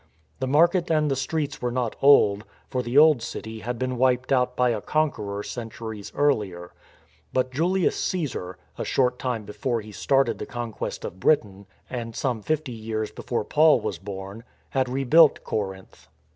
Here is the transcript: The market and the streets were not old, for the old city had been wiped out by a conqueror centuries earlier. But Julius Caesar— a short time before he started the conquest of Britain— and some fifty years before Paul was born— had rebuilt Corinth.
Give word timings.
The 0.39 0.47
market 0.47 0.89
and 0.89 1.11
the 1.11 1.15
streets 1.15 1.61
were 1.61 1.69
not 1.71 1.95
old, 2.01 2.43
for 2.71 2.81
the 2.81 2.97
old 2.97 3.21
city 3.21 3.59
had 3.59 3.77
been 3.77 3.99
wiped 3.99 4.31
out 4.31 4.55
by 4.57 4.71
a 4.71 4.81
conqueror 4.81 5.43
centuries 5.43 6.11
earlier. 6.15 6.71
But 7.33 7.51
Julius 7.51 7.97
Caesar— 8.05 8.57
a 8.79 8.83
short 8.83 9.19
time 9.19 9.45
before 9.45 9.79
he 9.81 9.91
started 9.91 10.39
the 10.39 10.47
conquest 10.47 11.05
of 11.05 11.19
Britain— 11.19 11.67
and 11.87 12.15
some 12.15 12.41
fifty 12.41 12.71
years 12.73 13.11
before 13.11 13.43
Paul 13.45 13.79
was 13.79 13.99
born— 13.99 14.43
had 14.71 14.89
rebuilt 14.89 15.43
Corinth. 15.43 16.07